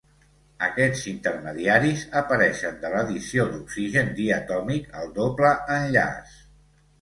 Aquests 0.67 1.01
intermediaris 1.09 2.05
apareixen 2.21 2.79
de 2.85 2.91
l'addició 2.93 3.45
d'oxigen 3.51 4.11
diatòmic 4.21 4.89
al 5.03 5.13
doble 5.21 5.53
enllaç. 5.77 6.35